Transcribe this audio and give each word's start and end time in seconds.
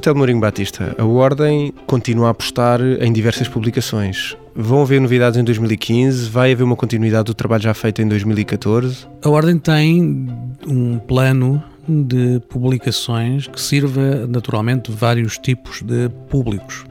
Telmo 0.00 0.18
Mourinho 0.18 0.40
Batista, 0.40 0.94
a 0.98 1.04
Ordem 1.04 1.72
continua 1.86 2.28
a 2.28 2.30
apostar 2.30 2.80
em 3.00 3.12
diversas 3.12 3.48
publicações. 3.48 4.36
Vão 4.54 4.82
haver 4.82 5.00
novidades 5.00 5.38
em 5.38 5.44
2015? 5.44 6.28
Vai 6.30 6.52
haver 6.52 6.64
uma 6.64 6.76
continuidade 6.76 7.24
do 7.24 7.34
trabalho 7.34 7.62
já 7.62 7.74
feito 7.74 8.02
em 8.02 8.08
2014? 8.08 9.06
A 9.22 9.28
Ordem 9.28 9.58
tem 9.58 10.28
um 10.66 10.98
plano 10.98 11.62
de 11.88 12.40
publicações 12.48 13.46
que 13.46 13.60
sirva 13.60 14.26
naturalmente 14.26 14.90
vários 14.90 15.38
tipos 15.38 15.82
de 15.82 16.08
públicos. 16.28 16.84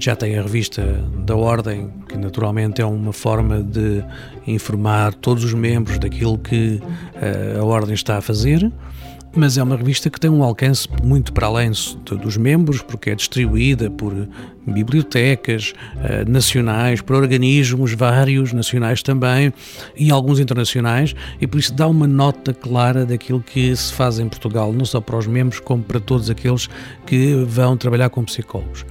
Já 0.00 0.16
tem 0.16 0.38
a 0.38 0.42
revista 0.42 0.82
da 1.26 1.36
Ordem, 1.36 1.90
que 2.08 2.16
naturalmente 2.16 2.80
é 2.80 2.86
uma 2.86 3.12
forma 3.12 3.62
de 3.62 4.02
informar 4.46 5.12
todos 5.14 5.44
os 5.44 5.52
membros 5.52 5.98
daquilo 5.98 6.38
que 6.38 6.80
eh, 7.14 7.58
a 7.58 7.64
Ordem 7.64 7.94
está 7.94 8.16
a 8.16 8.20
fazer 8.22 8.72
mas 9.36 9.58
é 9.58 9.62
uma 9.62 9.76
revista 9.76 10.08
que 10.08 10.20
tem 10.20 10.30
um 10.30 10.42
alcance 10.42 10.88
muito 11.02 11.32
para 11.32 11.46
além 11.46 11.70
dos 11.70 12.36
membros, 12.36 12.82
porque 12.82 13.10
é 13.10 13.14
distribuída 13.14 13.90
por 13.90 14.28
bibliotecas 14.66 15.74
uh, 15.96 16.30
nacionais, 16.30 17.00
por 17.00 17.16
organismos 17.16 17.92
vários, 17.92 18.52
nacionais 18.52 19.02
também, 19.02 19.52
e 19.96 20.10
alguns 20.10 20.38
internacionais, 20.38 21.14
e 21.40 21.46
por 21.46 21.58
isso 21.58 21.74
dá 21.74 21.86
uma 21.86 22.06
nota 22.06 22.54
clara 22.54 23.04
daquilo 23.04 23.40
que 23.40 23.74
se 23.74 23.92
faz 23.92 24.18
em 24.18 24.28
Portugal, 24.28 24.72
não 24.72 24.84
só 24.84 25.00
para 25.00 25.16
os 25.16 25.26
membros, 25.26 25.60
como 25.60 25.82
para 25.82 26.00
todos 26.00 26.30
aqueles 26.30 26.68
que 27.06 27.34
vão 27.46 27.76
trabalhar 27.76 28.10
com 28.10 28.24
psicólogos. 28.24 28.84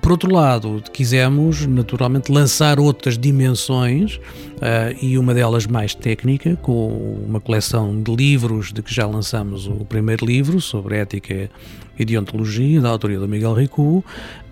Por 0.00 0.12
outro 0.12 0.32
lado, 0.32 0.82
quisemos 0.92 1.66
naturalmente 1.66 2.32
lançar 2.32 2.80
outras 2.80 3.18
dimensões 3.18 4.16
uh, 4.16 4.96
e 5.00 5.18
uma 5.18 5.34
delas 5.34 5.66
mais 5.66 5.94
técnica, 5.94 6.56
com 6.56 7.22
uma 7.26 7.38
coleção 7.38 8.02
de 8.02 8.14
livros 8.14 8.72
de 8.72 8.82
que 8.82 8.92
já 8.92 9.06
lançamos 9.06 9.66
o 9.66 9.84
primeiro 9.84 10.24
livro 10.24 10.60
sobre 10.60 10.96
ética 10.96 11.50
e 11.98 12.04
deontologia, 12.04 12.80
da 12.80 12.88
autoria 12.88 13.18
do 13.18 13.28
Miguel 13.28 13.52
Ricu, 13.52 14.02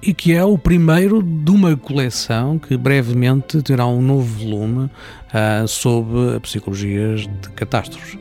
e 0.03 0.13
que 0.13 0.35
é 0.35 0.45
o 0.45 0.59
primeiro 0.59 1.23
de 1.23 1.51
uma 1.51 1.75
coleção 1.77 2.59
que 2.59 2.77
brevemente 2.77 3.63
terá 3.63 3.87
um 3.87 4.03
novo 4.03 4.45
volume 4.45 4.85
uh, 4.85 5.67
sobre 5.67 6.39
psicologias 6.41 7.23
de 7.23 7.49
catástrofes 7.57 8.19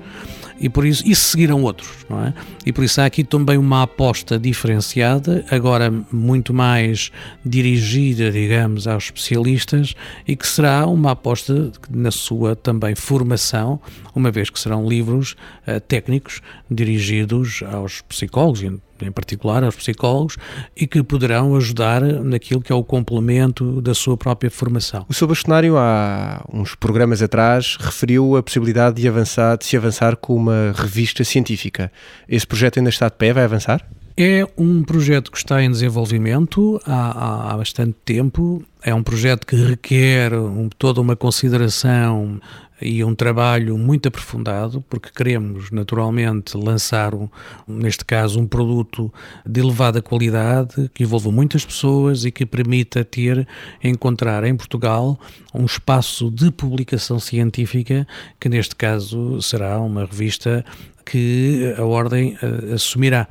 e 0.60 0.70
por 0.70 0.86
isso, 0.86 1.04
e 1.06 1.16
seguirão 1.16 1.64
outros, 1.64 2.06
não 2.10 2.26
é? 2.26 2.34
E 2.66 2.74
por 2.74 2.84
isso 2.84 3.00
há 3.02 3.06
aqui 3.06 3.24
também 3.24 3.58
uma 3.58 3.84
aposta 3.84 4.40
diferenciada, 4.40 5.46
agora 5.50 5.92
muito 6.12 6.54
mais 6.54 7.12
dirigida, 7.46 8.32
digamos, 8.32 8.88
aos 8.88 9.06
especialistas 9.06 9.96
e 10.28 10.36
que 10.36 10.48
será 10.48 10.86
uma 10.88 11.12
aposta 11.12 11.72
na 11.90 12.12
sua 12.12 12.56
também 12.56 12.96
formação, 12.96 13.80
uma 14.16 14.32
vez 14.32 14.50
que 14.50 14.60
serão 14.60 14.88
livros 14.88 15.36
uh, 15.68 15.80
técnicos 15.82 16.42
dirigidos 16.70 17.64
aos 17.72 18.02
psicólogos, 18.02 18.64
em 19.06 19.12
particular 19.12 19.64
aos 19.64 19.76
psicólogos, 19.76 20.38
e 20.76 20.88
que 20.88 21.04
poderão 21.04 21.56
ajudar 21.56 22.02
naquilo 22.02 22.62
que 22.62 22.72
é 22.72 22.76
o 22.76 22.84
complemento 22.84 23.82
da 23.82 23.94
sua 23.94 24.18
própria 24.18 24.50
formação. 24.50 25.06
O 25.10 25.14
seu 25.14 25.28
bastonário, 25.28 25.78
há 25.78 26.44
uns 26.52 26.76
programas 26.76 27.22
atrás, 27.22 27.78
referiu 27.80 28.38
a 28.38 28.44
possibilidade 28.44 29.02
de, 29.02 29.08
avançar, 29.08 29.58
de 29.58 29.66
se 29.66 29.78
avançar 29.78 30.16
com 30.16 30.36
uma 30.36 30.74
revista 30.76 31.24
científica. 31.24 31.92
Esse 32.28 32.46
projeto 32.48 32.78
ainda 32.78 32.90
está 32.90 33.08
de 33.10 33.16
pé? 33.16 33.34
Vai 33.34 33.44
avançar? 33.44 33.86
É 34.20 34.48
um 34.58 34.82
projeto 34.82 35.32
que 35.32 35.38
está 35.38 35.62
em 35.62 35.70
desenvolvimento 35.70 36.82
há, 36.88 37.54
há 37.54 37.58
bastante 37.58 37.96
tempo. 38.04 38.64
É 38.82 38.92
um 38.92 39.04
projeto 39.04 39.46
que 39.46 39.56
requer 39.56 40.34
um, 40.34 40.70
toda 40.76 41.00
uma 41.00 41.16
consideração 41.16 42.42
e 42.82 43.04
um 43.04 43.16
trabalho 43.16 43.78
muito 43.78 44.08
aprofundado, 44.08 44.84
porque 44.90 45.10
queremos 45.10 45.72
naturalmente 45.72 46.56
lançar, 46.56 47.14
um, 47.16 47.28
neste 47.68 48.06
caso, 48.06 48.40
um 48.40 48.48
produto 48.48 49.12
de 49.46 49.60
elevada 49.60 50.02
qualidade, 50.02 50.90
que 50.94 51.04
envolva 51.04 51.32
muitas 51.32 51.66
pessoas 51.66 52.26
e 52.26 52.32
que 52.32 52.46
permita 52.46 53.04
ter, 53.04 53.48
encontrar 53.84 54.44
em 54.44 54.56
Portugal 54.56 55.20
um 55.54 55.66
espaço 55.66 56.30
de 56.30 56.52
publicação 56.52 57.20
científica, 57.20 58.08
que 58.40 58.50
neste 58.50 58.76
caso 58.76 59.42
será 59.42 59.80
uma 59.80 60.06
revista 60.06 60.64
que 61.06 61.74
a 61.78 61.84
Ordem 61.84 62.36
uh, 62.36 62.74
assumirá. 62.74 63.28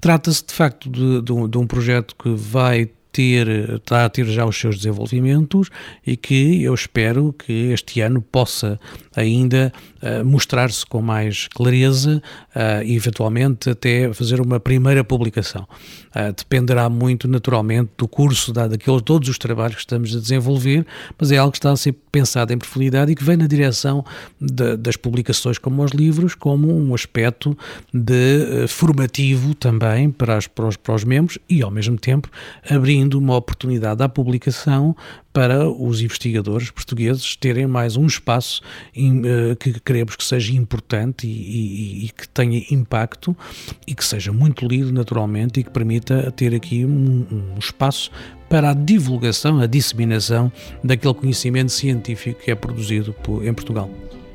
Trata-se 0.00 0.44
de 0.44 0.52
facto 0.52 0.90
de, 0.90 1.22
de, 1.22 1.32
um, 1.32 1.48
de 1.48 1.56
um 1.56 1.66
projeto 1.66 2.14
que 2.16 2.30
vai 2.30 2.90
ter, 3.12 3.74
está 3.74 4.04
a 4.04 4.08
ter 4.08 4.24
já 4.26 4.44
os 4.46 4.58
seus 4.58 4.76
desenvolvimentos 4.76 5.68
e 6.06 6.16
que 6.16 6.62
eu 6.62 6.74
espero 6.74 7.32
que 7.32 7.70
este 7.70 8.00
ano 8.00 8.22
possa 8.22 8.80
ainda 9.14 9.72
uh, 10.02 10.24
mostrar-se 10.24 10.84
com 10.86 11.02
mais 11.02 11.48
clareza 11.48 12.22
uh, 12.54 12.82
e 12.84 12.96
eventualmente 12.96 13.70
até 13.70 14.12
fazer 14.12 14.40
uma 14.40 14.58
primeira 14.58 15.04
publicação. 15.04 15.66
Uh, 16.14 16.32
dependerá 16.36 16.88
muito 16.88 17.26
naturalmente 17.28 17.90
do 17.96 18.06
curso, 18.06 18.52
da, 18.52 18.68
daqueles 18.68 19.02
todos 19.02 19.28
os 19.28 19.38
trabalhos 19.38 19.76
que 19.76 19.82
estamos 19.82 20.14
a 20.14 20.20
desenvolver, 20.20 20.86
mas 21.18 21.32
é 21.32 21.38
algo 21.38 21.52
que 21.52 21.58
está 21.58 21.70
a 21.70 21.76
ser 21.76 21.94
pensado 22.10 22.52
em 22.52 22.58
profundidade 22.58 23.12
e 23.12 23.14
que 23.14 23.24
vem 23.24 23.36
na 23.36 23.46
direção 23.46 24.04
de, 24.40 24.76
das 24.76 24.96
publicações 24.96 25.58
como 25.58 25.82
os 25.82 25.92
livros, 25.92 26.34
como 26.34 26.72
um 26.72 26.94
aspecto 26.94 27.56
de 27.92 28.66
formativo 28.68 29.54
também 29.54 30.10
para, 30.10 30.36
as, 30.36 30.46
para, 30.46 30.66
os, 30.66 30.76
para 30.76 30.94
os 30.94 31.04
membros 31.04 31.38
e 31.48 31.62
ao 31.62 31.70
mesmo 31.70 31.96
tempo 31.96 32.28
abrindo 32.68 33.18
uma 33.18 33.36
oportunidade 33.36 34.02
à 34.02 34.08
publicação 34.08 34.94
para 35.32 35.68
os 35.68 36.00
investigadores 36.02 36.70
portugueses 36.70 37.36
terem 37.36 37.66
mais 37.66 37.96
um 37.96 38.06
espaço 38.06 38.60
que 39.58 39.80
queremos 39.80 40.16
que 40.16 40.24
seja 40.24 40.52
importante 40.52 41.26
e, 41.26 41.30
e, 41.30 42.06
e, 42.06 42.08
que 42.10 42.28
tenha 42.28 42.62
impacto 42.70 43.36
e 43.86 43.94
que 43.94 44.04
seja 44.04 44.32
muito 44.32 44.66
lido 44.66 44.92
naturalmente 44.92 45.60
e 45.60 45.64
que 45.64 45.70
permita 45.70 46.30
ter 46.32 46.54
aqui 46.54 46.84
um, 46.84 47.26
um 47.30 47.58
espaço 47.58 48.10
para 48.48 48.70
a 48.70 48.74
divulgação, 48.74 49.60
a 49.60 49.66
disseminação 49.66 50.52
daquele 50.84 51.14
conhecimento 51.14 51.72
científico 51.72 52.42
que 52.42 52.50
é 52.50 52.54
produzido 52.54 53.14
em 53.42 53.54
Portugal. 53.54 53.90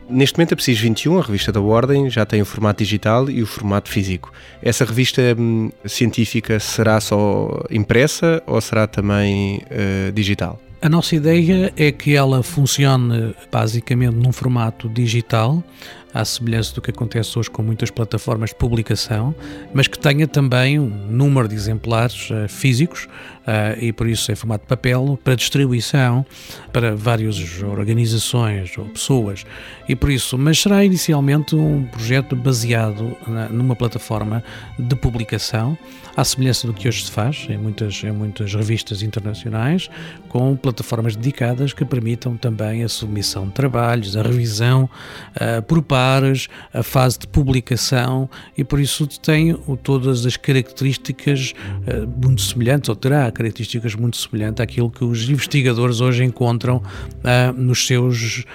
Neste 0.09 0.37
momento, 0.37 0.53
a 0.53 0.55
Preciso 0.55 0.81
21, 0.83 1.19
a 1.19 1.21
revista 1.21 1.51
da 1.51 1.59
Ordem, 1.59 2.09
já 2.09 2.25
tem 2.25 2.41
o 2.41 2.45
formato 2.45 2.81
digital 2.81 3.29
e 3.29 3.43
o 3.43 3.45
formato 3.45 3.89
físico. 3.89 4.31
Essa 4.61 4.85
revista 4.85 5.21
hum, 5.37 5.69
científica 5.85 6.59
será 6.59 7.01
só 7.01 7.61
impressa 7.69 8.41
ou 8.47 8.59
será 8.61 8.87
também 8.87 9.57
uh, 9.57 10.11
digital? 10.13 10.61
A 10.79 10.87
nossa 10.87 11.15
ideia 11.15 11.73
é 11.75 11.91
que 11.91 12.15
ela 12.15 12.43
funcione 12.43 13.35
basicamente 13.51 14.13
num 14.13 14.31
formato 14.31 14.87
digital, 14.87 15.63
à 16.13 16.23
semelhança 16.25 16.73
do 16.73 16.81
que 16.81 16.91
acontece 16.91 17.37
hoje 17.37 17.49
com 17.49 17.61
muitas 17.61 17.91
plataformas 17.91 18.51
de 18.51 18.55
publicação, 18.55 19.35
mas 19.73 19.87
que 19.87 19.99
tenha 19.99 20.27
também 20.27 20.79
um 20.79 20.87
número 20.87 21.47
de 21.47 21.55
exemplares 21.55 22.29
uh, 22.29 22.47
físicos 22.47 23.05
uh, 23.05 23.81
e 23.81 23.91
por 23.91 24.07
isso 24.07 24.31
em 24.31 24.35
formato 24.35 24.63
de 24.63 24.67
papel 24.67 25.19
para 25.23 25.35
distribuição 25.35 26.25
para 26.71 26.95
várias 26.95 27.61
organizações 27.61 28.77
ou 28.77 28.85
pessoas. 28.85 29.45
E 29.87 29.95
por 29.95 30.09
isso, 30.09 30.37
mas 30.37 30.59
será 30.59 30.83
inicialmente 30.83 31.55
um 31.55 31.83
projeto 31.85 32.35
baseado 32.35 33.15
na, 33.27 33.49
numa 33.49 33.75
plataforma 33.75 34.43
de 34.77 34.95
publicação 34.95 35.77
à 36.15 36.23
semelhança 36.23 36.65
do 36.65 36.73
que 36.73 36.87
hoje 36.87 37.05
se 37.05 37.11
faz 37.11 37.45
em 37.47 37.57
muitas, 37.57 38.03
em 38.03 38.11
muitas 38.11 38.55
revistas 38.55 39.03
internacionais, 39.03 39.87
com 40.27 40.55
plataformas 40.55 41.15
dedicadas 41.15 41.73
que 41.73 41.85
permitam 41.85 42.35
também 42.35 42.83
a 42.83 42.89
submissão 42.89 43.45
de 43.45 43.53
trabalhos, 43.53 44.17
a 44.17 44.23
revisão 44.23 44.89
uh, 45.35 45.61
por 45.61 45.83
pares, 45.97 46.47
a 46.71 46.83
fase 46.83 47.17
de 47.17 47.27
publicação 47.27 48.29
e 48.55 48.63
por 48.63 48.79
isso 48.79 49.07
tem 49.07 49.55
todas 49.81 50.27
as 50.27 50.37
características 50.37 51.55
uh, 51.87 52.07
muito 52.23 52.43
semelhantes, 52.43 52.87
ou 52.87 52.95
terá 52.95 53.31
características 53.31 53.95
muito 53.95 54.15
semelhantes 54.15 54.61
àquilo 54.61 54.91
que 54.91 55.03
os 55.03 55.27
investigadores 55.27 55.99
hoje 55.99 56.23
encontram 56.23 56.77
uh, 56.77 57.51
nos 57.59 57.87
seus 57.87 58.45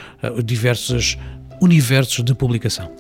diversos 0.45 1.19
universos 1.61 2.25
de 2.25 2.35
publicação. 2.35 2.91